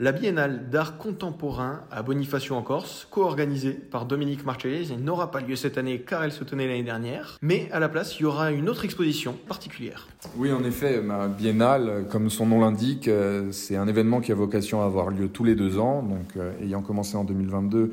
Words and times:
La 0.00 0.10
Biennale 0.10 0.70
d'art 0.70 0.98
contemporain 0.98 1.82
à 1.92 2.02
Bonifacio 2.02 2.56
en 2.56 2.62
Corse, 2.62 3.06
co-organisée 3.12 3.74
par 3.74 4.06
Dominique 4.06 4.44
Marchese, 4.44 4.92
n'aura 4.98 5.30
pas 5.30 5.40
lieu 5.40 5.54
cette 5.54 5.78
année 5.78 6.00
car 6.00 6.24
elle 6.24 6.32
se 6.32 6.42
tenait 6.42 6.66
l'année 6.66 6.82
dernière, 6.82 7.38
mais 7.42 7.68
à 7.70 7.78
la 7.78 7.88
place, 7.88 8.18
il 8.18 8.22
y 8.22 8.24
aura 8.24 8.50
une 8.50 8.68
autre 8.68 8.84
exposition 8.84 9.36
particulière. 9.46 10.08
Oui, 10.36 10.50
en 10.50 10.64
effet, 10.64 11.00
ma 11.00 11.28
Biennale, 11.28 12.06
comme 12.10 12.28
son 12.28 12.46
nom 12.46 12.58
l'indique, 12.58 13.06
euh, 13.06 13.52
c'est 13.52 13.76
un 13.76 13.86
événement 13.86 14.20
qui 14.20 14.32
a 14.32 14.34
vocation 14.34 14.82
à 14.82 14.86
avoir 14.86 15.10
lieu 15.10 15.28
tous 15.28 15.44
les 15.44 15.54
deux 15.54 15.78
ans. 15.78 16.02
Donc, 16.02 16.36
euh, 16.36 16.50
ayant 16.60 16.82
commencé 16.82 17.16
en 17.16 17.22
2022, 17.22 17.92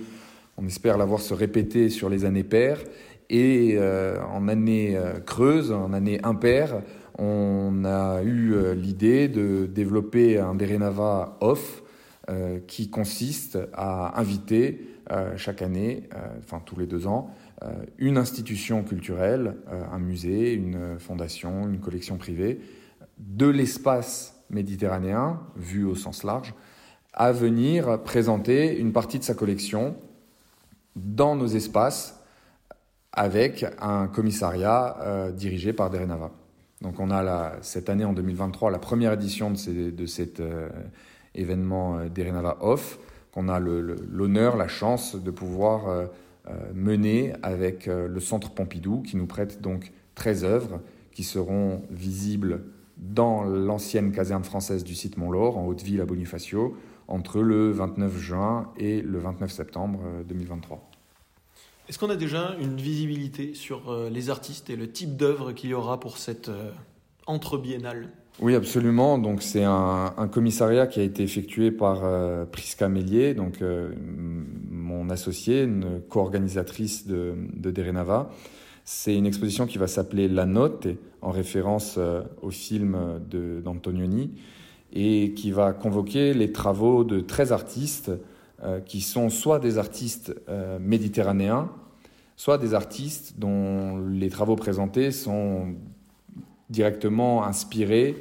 on 0.58 0.66
espère 0.66 0.98
l'avoir 0.98 1.22
se 1.22 1.36
répéter 1.36 1.90
sur 1.90 2.10
les 2.10 2.26
années 2.26 2.44
paires. 2.44 2.80
Et 3.30 3.76
euh, 3.78 4.18
en 4.34 4.48
année 4.48 5.00
creuse, 5.28 5.72
en 5.72 5.94
année 5.94 6.20
impaire, 6.24 6.82
on 7.20 7.86
a 7.86 8.24
eu 8.24 8.74
l'idée 8.74 9.28
de 9.28 9.68
développer 9.68 10.40
un 10.40 10.56
Derenava 10.56 11.38
off 11.42 11.84
qui 12.68 12.90
consiste 12.90 13.58
à 13.74 14.20
inviter 14.20 14.92
euh, 15.12 15.36
chaque 15.36 15.62
année, 15.62 16.08
euh, 16.16 16.20
enfin 16.40 16.62
tous 16.64 16.80
les 16.80 16.86
deux 16.86 17.08
ans, 17.08 17.32
une 18.00 18.18
institution 18.18 18.84
culturelle, 18.84 19.56
un 19.92 20.00
musée, 20.00 20.52
une 20.52 20.98
fondation, 20.98 21.68
une 21.68 21.80
collection 21.80 22.18
privée, 22.18 22.60
de 23.20 23.46
l'espace 23.46 24.44
méditerranéen, 24.50 25.40
vu 25.58 25.86
au 25.86 25.94
sens 25.94 26.24
large, 26.24 26.56
à 27.14 27.32
venir 27.32 28.02
présenter 28.02 28.80
une 28.80 28.92
partie 28.92 29.20
de 29.20 29.24
sa 29.24 29.36
collection 29.36 29.96
dans 30.96 31.36
nos 31.36 31.46
espaces 31.46 32.20
avec 33.14 33.64
un 33.80 34.08
commissariat 34.08 35.30
dirigé 35.36 35.72
par 35.72 35.92
Derenava. 35.92 36.32
Donc 36.82 37.00
on 37.00 37.12
a 37.12 37.54
cette 37.62 37.92
année 37.92 38.06
en 38.06 38.14
2023 38.14 38.72
la 38.72 38.80
première 38.80 39.14
édition 39.14 39.52
de 39.52 40.06
cette 40.08 40.42
événement 41.36 41.98
euh, 41.98 42.10
d'Erenava 42.10 42.58
Off, 42.62 43.00
qu'on 43.32 43.48
a 43.48 43.60
l'honneur, 43.60 44.58
la 44.58 44.68
chance 44.68 45.16
de 45.16 45.32
pouvoir 45.32 45.88
euh, 45.88 46.06
euh, 46.50 46.54
mener 46.74 47.34
avec 47.44 47.86
le 47.86 48.20
Centre 48.20 48.52
Pompidou, 48.52 49.02
qui 49.02 49.16
nous 49.16 49.26
prête 49.26 49.62
donc 49.62 49.94
13 50.16 50.44
œuvres 50.44 50.82
qui 51.14 51.24
seront 51.24 51.84
visibles 51.90 52.64
dans 52.98 53.44
l'ancienne 53.44 54.12
caserne 54.12 54.44
française 54.44 54.84
du 54.84 54.96
site 54.96 55.18
Mont-Laure, 55.18 55.58
en 55.58 55.66
Haute-Ville 55.66 56.02
à 56.02 56.06
Bonifacio, 56.06 56.78
entre 57.08 57.40
le 57.42 57.72
29 57.72 58.18
juin 58.18 58.72
et 58.78 59.02
le 59.02 59.20
29 59.20 59.50
septembre 59.52 60.00
2023. 60.28 60.90
Est-ce 61.88 61.98
qu'on 61.98 62.10
a 62.10 62.16
déjà 62.16 62.56
une 62.60 62.76
visibilité 62.78 63.54
sur 63.54 64.10
les 64.10 64.30
artistes 64.30 64.70
et 64.70 64.76
le 64.76 64.92
type 64.92 65.18
d'œuvre 65.18 65.52
qu'il 65.52 65.72
y 65.72 65.74
aura 65.74 66.00
pour 66.00 66.18
cette 66.18 66.52
entre-biennale? 67.28 68.10
Oui, 68.40 68.56
absolument. 68.56 69.18
Donc 69.18 69.42
c'est 69.42 69.64
un, 69.64 70.30
commissariat 70.32 70.88
qui 70.88 71.00
a 71.00 71.04
été 71.04 71.22
effectué 71.22 71.70
par 71.70 72.02
euh, 72.04 72.46
Prisca 72.46 72.88
Mélier, 72.88 73.34
donc 73.34 73.62
euh, 73.62 73.94
mon 74.70 75.10
associé, 75.10 75.64
une 75.64 76.02
co-organisatrice 76.10 77.06
de, 77.08 77.36
de 77.54 77.72
Derenava. 77.72 78.32
C'est 78.84 79.16
une 79.16 79.28
exposition 79.28 79.68
qui 79.68 79.78
va 79.78 79.88
s'appeler 79.88 80.28
La 80.28 80.46
Note, 80.46 80.88
en 81.22 81.30
référence 81.30 81.96
euh, 81.98 82.24
au 82.42 82.50
film 82.50 82.98
d'Antonioni, 83.64 84.32
et 84.94 85.34
qui 85.34 85.52
va 85.52 85.74
convoquer 85.74 86.34
les 86.34 86.52
travaux 86.52 87.04
de 87.04 87.20
13 87.20 87.52
artistes 87.52 88.12
qui 88.86 89.02
sont 89.02 89.30
soit 89.30 89.58
des 89.58 89.80
artistes 89.80 90.36
méditerranéens, 90.80 91.72
soit 92.36 92.60
des 92.60 92.76
artistes 92.76 93.36
dont 93.40 93.98
les 93.98 94.30
travaux 94.30 94.56
présentés 94.56 95.10
sont 95.12 95.74
directement 96.72 97.44
inspiré 97.44 98.16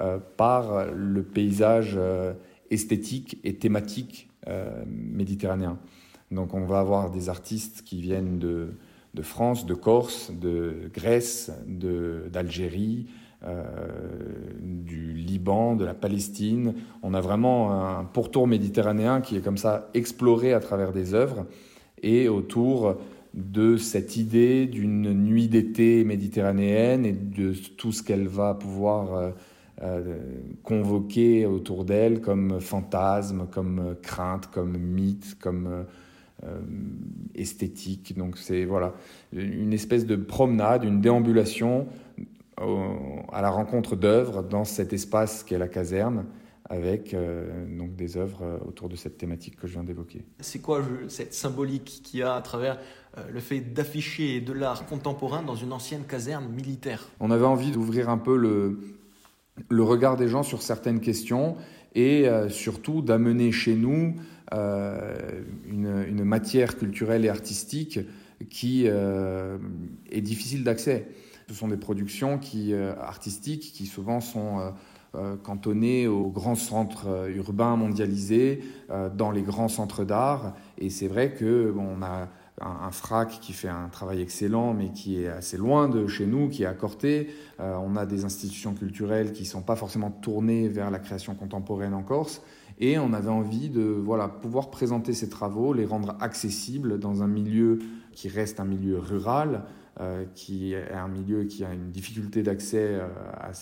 euh, 0.00 0.18
par 0.36 0.86
le 0.92 1.22
paysage 1.22 1.94
euh, 1.96 2.34
esthétique 2.70 3.38
et 3.44 3.54
thématique 3.54 4.28
euh, 4.48 4.84
méditerranéen. 4.86 5.78
Donc 6.30 6.52
on 6.54 6.64
va 6.64 6.80
avoir 6.80 7.10
des 7.10 7.28
artistes 7.28 7.82
qui 7.82 8.00
viennent 8.00 8.38
de, 8.38 8.74
de 9.14 9.22
France, 9.22 9.66
de 9.66 9.74
Corse, 9.74 10.32
de 10.32 10.90
Grèce, 10.92 11.52
d'Algérie, 11.66 13.06
du 14.58 15.12
Liban, 15.12 15.76
de 15.76 15.84
la 15.84 15.92
Palestine. 15.92 16.74
On 17.02 17.12
a 17.12 17.20
vraiment 17.20 17.98
un 17.98 18.04
pourtour 18.04 18.46
méditerranéen 18.46 19.20
qui 19.20 19.36
est 19.36 19.42
comme 19.42 19.58
ça 19.58 19.90
exploré 19.92 20.54
à 20.54 20.60
travers 20.60 20.92
des 20.92 21.12
œuvres 21.12 21.44
et 22.02 22.26
autour 22.28 22.96
de 23.34 23.76
cette 23.76 24.16
idée 24.16 24.66
d'une 24.66 25.12
nuit 25.12 25.48
d'été 25.48 26.04
méditerranéenne 26.04 27.04
et 27.04 27.12
de 27.12 27.52
tout 27.52 27.90
ce 27.90 28.02
qu'elle 28.02 28.28
va 28.28 28.54
pouvoir 28.54 29.14
euh, 29.14 29.30
euh, 29.82 30.16
convoquer 30.62 31.44
autour 31.44 31.84
d'elle 31.84 32.20
comme 32.20 32.60
fantasme, 32.60 33.48
comme 33.50 33.96
crainte, 34.02 34.46
comme 34.46 34.78
mythe, 34.78 35.36
comme 35.40 35.84
euh, 36.44 36.60
esthétique. 37.34 38.16
Donc 38.16 38.38
c'est 38.38 38.64
voilà 38.64 38.94
une 39.32 39.72
espèce 39.72 40.06
de 40.06 40.14
promenade, 40.14 40.84
une 40.84 41.00
déambulation 41.00 41.88
à 43.32 43.42
la 43.42 43.50
rencontre 43.50 43.96
d'œuvres 43.96 44.44
dans 44.44 44.62
cet 44.62 44.92
espace 44.92 45.42
qu'est 45.42 45.58
la 45.58 45.66
caserne 45.66 46.24
avec 46.70 47.14
donc 47.14 47.94
des 47.94 48.16
œuvres 48.16 48.60
autour 48.66 48.88
de 48.88 48.96
cette 48.96 49.18
thématique 49.18 49.56
que 49.56 49.66
je 49.66 49.74
viens 49.74 49.84
d'évoquer. 49.84 50.24
C'est 50.40 50.60
quoi 50.60 50.82
cette 51.08 51.34
symbolique 51.34 52.00
qu'il 52.02 52.20
y 52.20 52.22
a 52.22 52.34
à 52.34 52.40
travers 52.40 52.78
euh, 53.18 53.30
le 53.30 53.40
fait 53.40 53.60
d'afficher 53.60 54.40
de 54.40 54.52
l'art 54.52 54.86
contemporain 54.86 55.42
dans 55.42 55.54
une 55.54 55.72
ancienne 55.72 56.04
caserne 56.04 56.48
militaire? 56.48 57.08
On 57.20 57.30
avait 57.30 57.44
envie 57.44 57.70
d'ouvrir 57.70 58.08
un 58.08 58.18
peu 58.18 58.36
le, 58.36 58.80
le 59.68 59.82
regard 59.82 60.16
des 60.16 60.28
gens 60.28 60.42
sur 60.42 60.62
certaines 60.62 61.00
questions 61.00 61.56
et 61.94 62.28
euh, 62.28 62.48
surtout 62.48 63.02
d'amener 63.02 63.52
chez 63.52 63.76
nous 63.76 64.16
euh, 64.52 65.42
une, 65.66 66.04
une, 66.08 66.24
matière 66.24 66.76
culturelle 66.76 67.24
et 67.24 67.28
artistique 67.28 68.00
qui 68.50 68.84
euh, 68.86 69.58
est 70.10 70.20
difficile 70.20 70.64
d'accès. 70.64 71.08
Ce 71.48 71.54
sont 71.54 71.68
des 71.68 71.76
productions 71.76 72.38
qui, 72.38 72.74
artistiques 72.74 73.72
qui 73.74 73.84
souvent 73.84 74.20
sont 74.20 74.72
cantonnées 75.42 76.06
aux 76.08 76.28
grands 76.28 76.54
centres 76.54 77.28
urbains 77.34 77.76
mondialisés, 77.76 78.62
dans 79.14 79.30
les 79.30 79.42
grands 79.42 79.68
centres 79.68 80.04
d'art. 80.04 80.54
Et 80.78 80.90
c'est 80.90 81.08
vrai 81.08 81.32
que 81.32 81.74
on 81.78 82.02
a 82.02 82.28
un, 82.60 82.90
FRAC 82.90 83.40
qui 83.40 83.52
fait 83.52 83.68
un 83.68 83.88
travail 83.88 84.20
excellent, 84.20 84.74
mais 84.74 84.90
qui 84.90 85.22
est 85.22 85.28
assez 85.28 85.56
loin 85.56 85.88
de 85.88 86.06
chez 86.06 86.26
nous, 86.26 86.48
qui 86.48 86.62
est 86.62 86.66
à 86.66 86.74
Corté. 86.74 87.30
Euh, 87.60 87.76
on 87.76 87.96
a 87.96 88.06
des 88.06 88.24
institutions 88.24 88.74
culturelles 88.74 89.32
qui 89.32 89.44
sont 89.44 89.62
pas 89.62 89.76
forcément 89.76 90.10
tournées 90.10 90.68
vers 90.68 90.90
la 90.90 90.98
création 90.98 91.34
contemporaine 91.34 91.94
en 91.94 92.02
Corse. 92.02 92.42
Et 92.78 92.98
on 92.98 93.12
avait 93.12 93.28
envie 93.28 93.68
de 93.68 93.82
voilà 93.82 94.28
pouvoir 94.28 94.70
présenter 94.70 95.12
ces 95.12 95.28
travaux, 95.28 95.72
les 95.72 95.86
rendre 95.86 96.16
accessibles 96.20 96.98
dans 96.98 97.22
un 97.22 97.28
milieu 97.28 97.78
qui 98.12 98.28
reste 98.28 98.60
un 98.60 98.64
milieu 98.64 98.98
rural, 98.98 99.64
euh, 100.00 100.24
qui 100.34 100.74
est 100.74 100.90
un 100.90 101.08
milieu 101.08 101.44
qui 101.44 101.64
a 101.64 101.72
une 101.72 101.90
difficulté 101.90 102.42
d'accès 102.42 103.00
euh, 103.00 103.08
à, 103.32 103.52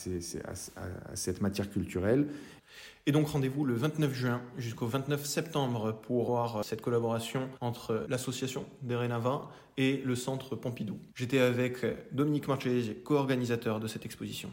cette 1.14 1.40
matière 1.42 1.70
culturelle. 1.70 2.28
Et 3.04 3.12
donc 3.12 3.28
rendez-vous 3.28 3.64
le 3.64 3.74
29 3.74 4.14
juin 4.14 4.40
jusqu'au 4.56 4.86
29 4.86 5.26
septembre 5.26 5.92
pour 6.02 6.26
voir 6.26 6.64
cette 6.64 6.80
collaboration 6.80 7.48
entre 7.60 8.06
l'association 8.08 8.64
d'Erenava 8.82 9.50
et 9.76 10.00
le 10.04 10.14
centre 10.14 10.54
Pompidou. 10.54 10.98
J'étais 11.14 11.40
avec 11.40 11.84
Dominique 12.12 12.48
Marchese, 12.48 12.94
co-organisateur 13.04 13.80
de 13.80 13.88
cette 13.88 14.06
exposition. 14.06 14.50